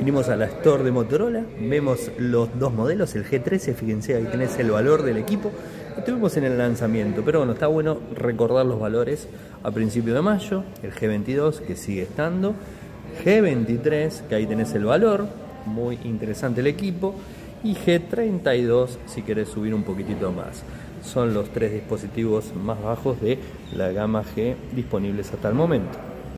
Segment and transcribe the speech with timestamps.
[0.00, 4.58] Vinimos a la store de Motorola, vemos los dos modelos, el G13, fíjense ahí tenés
[4.58, 5.52] el valor del equipo.
[5.94, 9.28] Estuvimos en el lanzamiento, pero bueno, está bueno recordar los valores
[9.62, 12.54] a principio de mayo, el G22 que sigue estando,
[13.22, 15.26] G23 que ahí tenés el valor,
[15.66, 17.14] muy interesante el equipo,
[17.62, 20.62] y G32 si querés subir un poquitito más.
[21.04, 23.38] Son los tres dispositivos más bajos de
[23.76, 25.98] la gama G disponibles hasta el momento.